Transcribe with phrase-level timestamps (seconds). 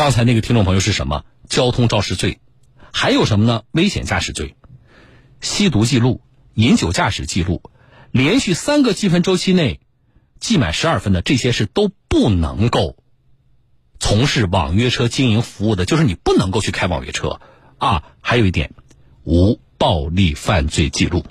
[0.00, 1.26] 刚才那个听众朋友是什么？
[1.46, 2.40] 交通肇事罪，
[2.90, 3.64] 还有什么呢？
[3.72, 4.56] 危险驾驶罪、
[5.42, 6.22] 吸毒记录、
[6.54, 7.62] 饮酒驾驶记录，
[8.10, 9.78] 连续三个积分周期内
[10.38, 12.96] 记满十二分的，这些是都不能够
[13.98, 17.38] 从事网约车经营服务的，就是你不能够去开网约车
[17.76, 18.04] 啊。
[18.22, 18.72] 还有一点，
[19.24, 21.26] 无暴力犯罪记录。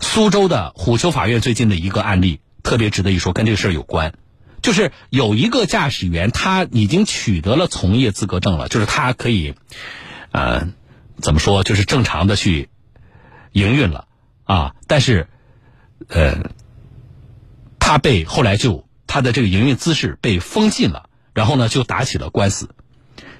[0.00, 4.14] 苏州的虎丘法院最近的一个案例特别值得一说，跟这个事儿有关。
[4.66, 9.54] 就是有一个驾驶员，他已经取得了从业资格证了，就是他可以，
[10.32, 10.66] 呃，
[11.22, 12.68] 怎么说，就是正常的去
[13.52, 14.08] 营运了
[14.42, 14.74] 啊。
[14.88, 15.28] 但是，
[16.08, 16.50] 呃，
[17.78, 22.74] 他被后来就他的这个营运资质被封禁了，然后呢就打起了官司。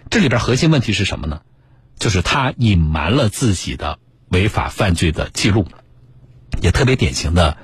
[0.08, 1.40] 这里边核心问题是什么呢？
[1.98, 5.66] 就是他隐瞒了自己的违法犯罪的记录，
[6.62, 7.58] 也特别典型的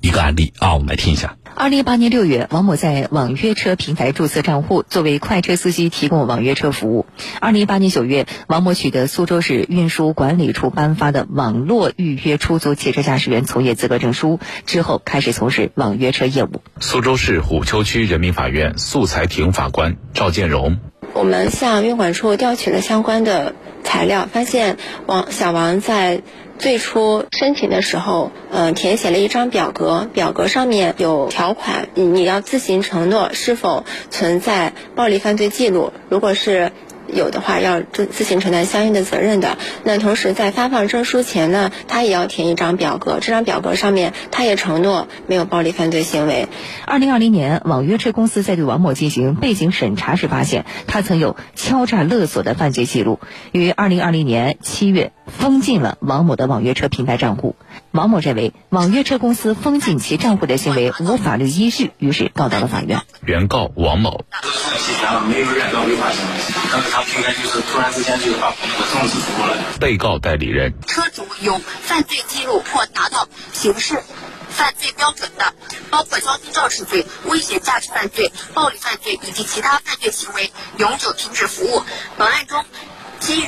[0.00, 1.36] 一个案例啊，我们来听一下。
[1.60, 7.04] 二零一八年六月，王某在网约车平台注册账户，作为快车司机提供网约车服务。
[7.38, 16.62] 二零一八年九月，王某取得苏州市运输管理处颁发的网络预约出租汽车驾驶员从业资格证书，之后开始从事网约车业务。
[16.80, 20.78] 苏州市虎丘区人民法院素材庭法官赵建荣，
[21.12, 23.54] 我们向运管处调取了相关的
[23.90, 26.22] 材料，发现王小王在。
[26.60, 36.70] 最初申请的时候，嗯，填写了一张表格，表格上面有条款，你你要自行承诺是否存在暴力犯罪记录，如果是。
[37.14, 39.58] 有的话要自自行承担相应的责任的。
[39.84, 46.48] 那同时在发放证书前呢，他也要填一张表格，这张表格上面他也承诺没有暴力犯罪行为。
[46.86, 53.20] 二零二零年，网约车公司在对王某进行背景审查时，发现他曾有敲诈勒索的犯罪记录，
[53.52, 57.56] 于二零二零年七月封禁了王某的网约车平台账户。
[57.92, 63.02] 王某认为网约车公司封禁其账户的行为无法律依据，于是告到了法院。
[63.24, 64.24] 原告王某。
[65.26, 66.34] 没有任何违法行为，
[66.70, 69.64] 但是他平台就是突然之间就把那个证纸出来了。
[69.80, 74.00] 被告代理人，车主有犯罪记录或达到刑事
[74.48, 75.52] 犯罪标准的，
[75.90, 81.82] 包括交通肇事罪、危险驾驶犯罪、暴力犯罪以及其他犯罪行为，永久停止服务。
[82.16, 82.64] 本案中。
[83.20, 83.46] 基于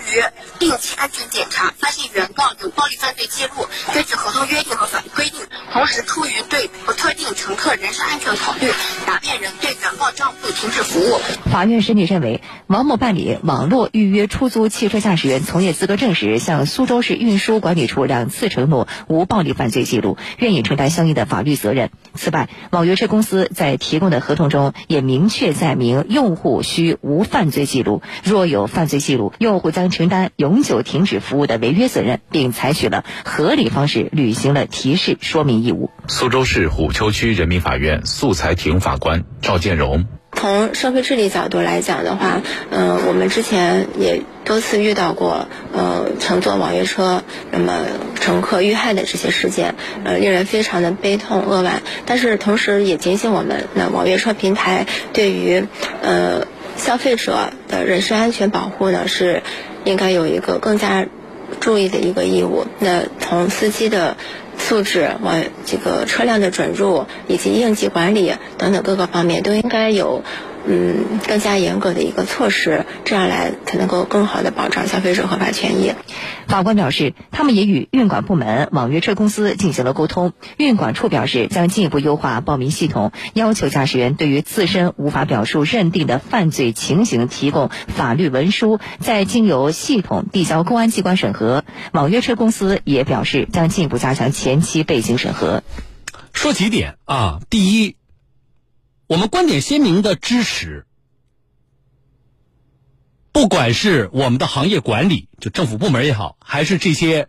[0.58, 3.66] 定期安全检查，发现原告有暴力犯罪记录。
[3.94, 5.40] 根据合同约定和法律规定，
[5.72, 8.70] 同时出于对不特定乘客人身安全考虑，
[9.06, 11.18] 答辩人对原告账户停止服务。
[11.50, 21.90] 法院审理认为，王某办理网络预约出租汽车驾驶员从业资格证时，向苏州市运输管理处两次承诺无暴力犯罪记录，愿意承担相应的法律责任。
[22.14, 29.61] 此外，网约车公司在提供的合同中也明确载明，用户需无犯罪记录，若有犯罪记录，用。
[29.62, 35.90] 户将承担永久停止服务的违约责任，并采取了合理方式履行了提示说明义务。
[36.08, 47.84] 苏州市虎丘区人民法院素材庭法官赵建荣：从社会治理角度来讲的话，嗯，我们之前也多次遇到过，呃，乘坐网约车那么
[48.18, 51.82] 乘客遇害的这些事件，呃，令人非常的悲痛扼腕。
[52.04, 55.64] 但是同时也警醒我们，那网约车平台对于，
[56.02, 56.46] 呃。
[56.82, 59.42] 消费者的人身安全保护呢，是
[59.84, 61.06] 应该有一个更加
[61.60, 62.66] 注意的一个义务。
[62.80, 64.16] 那从司机的
[64.58, 70.24] 素质、往这个车辆的准入以及应急管理等等各个方面，都应该有。
[70.64, 75.92] 嗯，更加严格的一个措施，这样来才能够更好的保障消费者合法权益。
[76.46, 80.32] 法官表示，他们也与运管部门、网约车公司进行了沟通。
[80.56, 91.64] 运管处表示，将进一步优化报名系统，要求驾驶员对于自身无法表述认定的犯罪情形提供法律文书，再经由系统递交公安机关审核。
[91.92, 95.62] 网约车公司也表示，将进一步加强前期背景审核。
[96.32, 97.96] 说几点啊，第一。
[99.12, 100.86] 我们观点鲜明的支持，
[103.30, 107.28] 不管是我们的行业管理，就政府部门也好，还是这些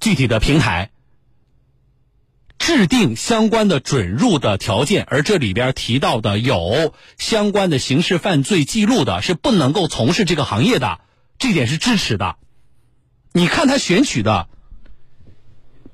[0.00, 0.90] 具体的平台，
[2.58, 11.00] 制定相关的准入的条件，而这里边提到的有相关的刑事犯罪记录的，是不能够从事这个行业的，
[11.38, 12.36] 这点是支持的。
[13.32, 14.46] 你看他选取的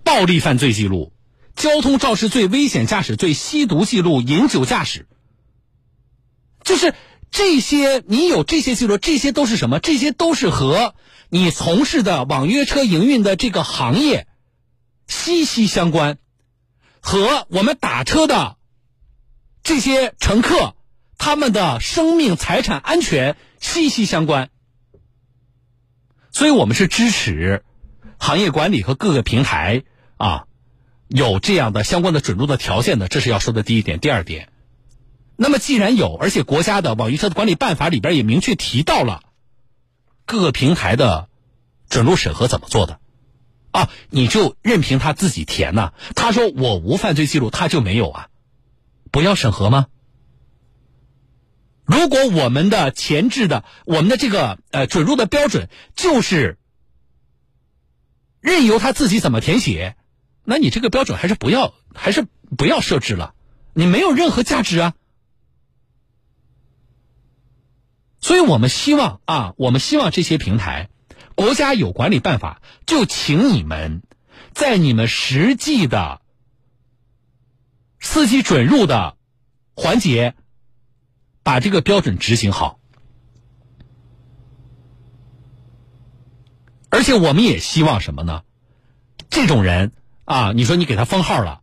[0.02, 1.12] 暴力犯罪记录。
[1.58, 5.08] 交通肇事罪、危险驾驶罪、吸毒记录、饮酒驾驶，
[6.62, 6.94] 就是
[7.32, 8.02] 这些。
[8.06, 9.80] 你有这些记录，这些都是什么？
[9.80, 10.94] 这些都是和
[11.28, 14.28] 你从事的网约车营运的这个行业
[15.08, 16.18] 息息相关，
[17.00, 18.56] 和我们打车的
[19.64, 20.76] 这些乘客
[21.18, 24.48] 他们的生命财产安全息息相关。
[26.30, 27.64] 所以我们是支持
[28.16, 29.82] 行业管理和各个平台
[30.18, 30.44] 啊。
[31.08, 33.98] 有这样的相关的准入的条件的，这是要说的第一点。
[33.98, 34.52] 第二点，
[35.36, 39.22] 那么既然有，而且国家的网约车的管理办法里边也明确提到了
[40.26, 41.28] 各个平台的
[41.88, 43.00] 准入审核怎么做的，
[43.70, 48.28] 啊，你就任凭他自己填呐、他说我无犯罪记录，他就没有啊，
[49.10, 49.86] 不要审核吗？
[51.86, 56.58] 如果我们的前置的我们的这个呃准入的标准就是
[58.42, 59.96] 任由他自己怎么填写，
[60.50, 63.34] 那你这个标准还是不要，还是不要设置了，
[63.74, 64.94] 你没有任何价值啊。
[68.18, 70.88] 所以我们希望啊，我们希望这些平台，
[71.34, 74.02] 国家有管理办法，就请你们
[74.54, 76.22] 在你们实际的
[78.00, 79.18] 司机准入的
[79.74, 80.34] 环节，
[81.42, 82.80] 把这个标准执行好。
[86.88, 88.44] 而且我们也希望什么呢？
[89.28, 89.92] 这种人
[90.28, 91.62] 啊，你说你给他封号了，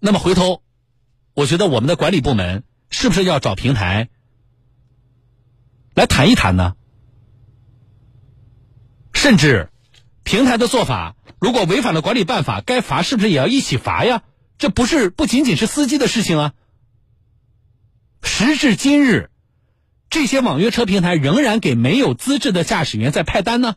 [0.00, 0.62] 那么回头，
[1.32, 4.10] 我觉得我们的管理部门是不是要找平台
[5.94, 6.76] 来谈一谈呢？
[9.14, 9.70] 甚至，
[10.24, 14.24] 平台的做法如果违反了管理办法，该罚是不是也要一起罚呀？
[14.58, 16.52] 这不是不仅仅是司机的事情啊。
[18.22, 19.30] 时至今日，
[20.10, 23.76] 这些网约车平台仍然给没有资质的驾驶员在派单呢。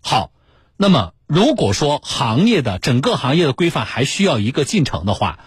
[0.00, 0.32] 好，
[0.76, 5.38] 那么如果说行业的整个行业的规范还需要一个进程的话，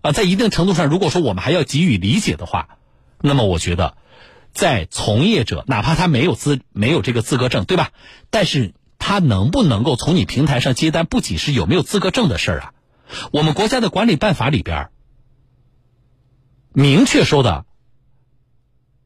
[0.00, 2.78] 啊，在一定程度上，如果说我们还要给予理解的话，
[3.20, 3.98] 那么我觉得，
[4.54, 7.90] 在从业者哪怕他没有资没有这个资格证，对吧？
[8.30, 12.72] 但是他能不能够从你平台上接单，不仅是有没有资格证的事儿啊。
[13.30, 14.88] 我们国家的管理办法里边
[16.72, 17.66] 明确说的，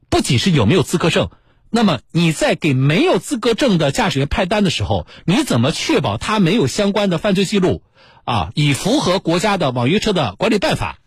[0.09, 1.29] 不仅是有没有资格证。
[1.69, 7.83] 那么你在给没有资格证的驾驶员派单的时候，你怎么确保他没有相关的犯罪记录
[8.25, 8.51] 啊？
[8.55, 10.97] 以符合国家的网约车的管理办法。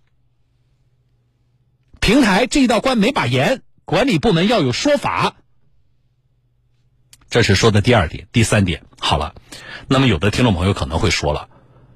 [2.01, 5.35] 平台这一道关没把严，管理部门要有说法。
[7.31, 8.85] 这是说的第二点，第三点。
[9.01, 9.35] 好了，
[9.89, 11.49] 那么有的听众朋友可能会说了，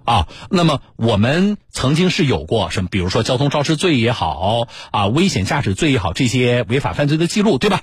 [0.05, 7.83] 啊，那么我们曾经是有过什么，比如说交通肇事罪也好，啊，危险驾驶罪也好，这些违法犯罪的记录，对吧？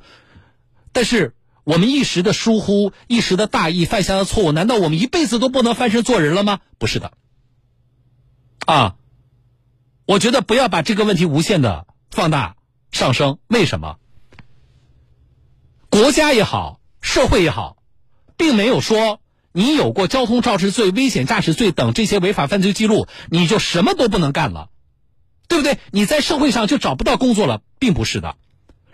[0.94, 1.36] 但是
[1.66, 6.62] 我们一时的疏忽、一时的大意犯下的错误，难道我们一辈子都不能翻身做人了吗？
[6.78, 7.12] 不是的。
[8.66, 8.96] 啊，
[10.06, 12.56] 我觉得不要把这个问题无限的放大
[12.92, 13.40] 上升。
[13.48, 13.98] 为什么？
[15.90, 17.78] 国家也好，社会也好，
[18.38, 19.20] 并没有说
[19.52, 24.70] 你有过交通肇事罪、危险驾驶罪等这些违法犯罪记录，你就什么都不能干了，
[25.48, 25.78] 对不对？
[25.92, 28.36] 你在社会上就找不到工作了，并不是的。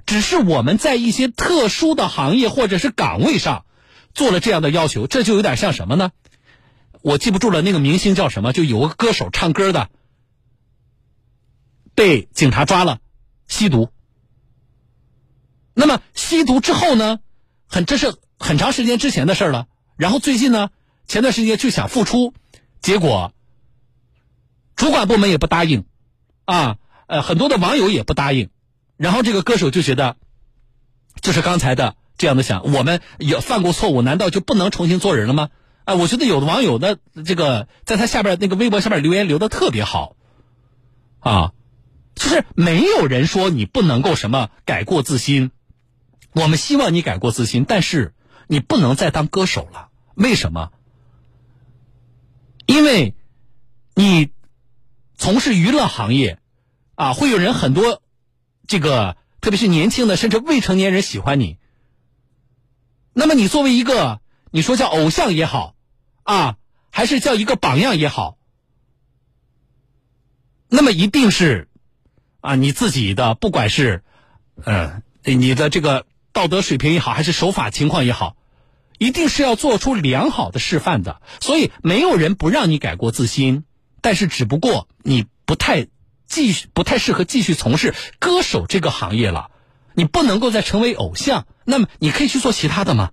[0.10, 3.64] 只是我们在一些特殊的行业或者是岗位上
[4.16, 6.10] 做了这样的要求，这就有点像什么呢？
[7.04, 8.52] 我记不住了，那个明星叫什么？
[8.52, 9.92] 就有个歌手唱歌的，
[11.94, 13.02] 被警察抓了，
[13.48, 13.92] 吸毒。
[15.76, 17.20] 那么吸毒之后呢？
[17.68, 19.68] 很这是很长时间之前的事了。
[19.96, 20.72] 然后最近呢，
[21.06, 22.34] 前段时间就想复出，
[22.82, 23.32] 结果
[24.76, 25.86] 主管部门也不答应，
[26.46, 28.50] 啊，呃，很多的网友也不答应。
[29.00, 30.18] 然后这个歌手就觉得，
[31.22, 35.50] 就是刚才的这样的想，我们也犯过错误，难道就不能重新做人了吗？
[35.86, 40.18] 啊，我觉得有的网友的这个在他下边那个微博下面留言留的特别好，
[41.20, 41.54] 啊，
[42.14, 45.52] 就是没有人说你不能够什么改过自新，
[46.34, 48.14] 我们希望你改过自新，但是
[48.48, 50.72] 你不能再当歌手了，为什么？
[52.66, 53.16] 因为，
[53.96, 54.32] 你
[55.16, 56.38] 从事娱乐行业，
[56.96, 58.04] 啊，会有人很多。
[58.70, 61.58] 这个特别是年轻的甚至未成年人喜欢你，
[63.14, 64.22] 那么你作为一个
[64.52, 65.74] 你说叫偶像也好，
[66.22, 66.58] 啊，
[66.92, 68.38] 还是叫一个榜样也好，
[70.68, 71.68] 那么一定是
[72.42, 74.04] 啊你自己的不管是
[74.64, 78.38] 嗯你的这个道德水平也好，还是守法情况也好，
[79.00, 81.24] 一定是要做出良好的示范的。
[81.42, 83.64] 所以没有人不让你改过自新，
[84.00, 85.88] 但是只不过你不太。
[86.30, 89.50] 继续不太适合继续从事歌手这个行业了，
[89.96, 93.12] 你不能够再成为偶像，那么你可以去做其他的吗？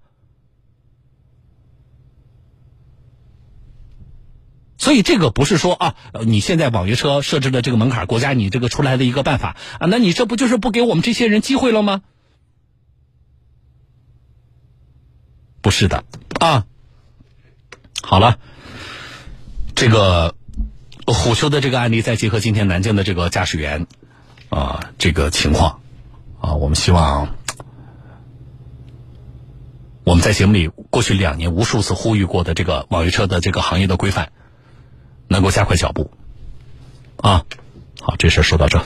[4.77, 5.97] 所以这个不是说啊，
[6.27, 12.03] 你现在网约车设置的这个门槛，国家你这个出来的一个办法啊，那你这不就是不给我们这些人机会了吗？
[15.63, 16.05] 不是的
[16.39, 16.67] 啊。
[18.03, 18.39] 好了，
[19.75, 20.37] 这个。
[21.13, 23.87] 虎丘的这个案例，再结合今天南京的这个驾驶员，
[24.49, 25.81] 啊，这个情况，
[26.41, 27.35] 啊，我们希望
[30.05, 34.33] 我们在节目里过去两年无数次呼吁过的这个网约车的这个行业的规范，
[35.29, 36.11] 能够加快脚步，
[37.17, 37.45] 啊，
[38.01, 38.85] 好，这事说到这。